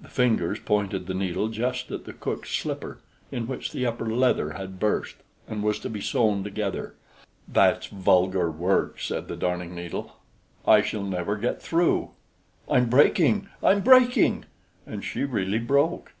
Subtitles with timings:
[0.00, 2.98] The Fingers pointed the needle just at the cook's slipper,
[3.30, 6.94] in which the upper leather had burst, and was to be sewn together.
[7.46, 10.16] "That's vulgar work," said the Darning needle.
[10.66, 12.12] "I shall never get through.
[12.70, 13.50] I'm breaking!
[13.62, 14.46] I'm breaking!"
[14.86, 16.14] And she really broke.